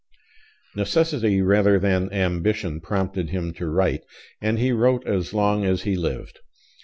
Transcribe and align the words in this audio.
Necessity 0.75 1.43
rather 1.43 1.77
than 1.77 2.11
ambition 2.11 2.79
prompted 2.81 3.29
him 3.29 3.53
to 3.53 3.67
write, 3.67 4.03
and 4.41 4.57
he 4.57 4.71
wrote 4.71 5.05
as 5.05 5.31
long 5.31 5.63
as 5.63 5.83
he 5.83 5.95
lived. 5.95 6.39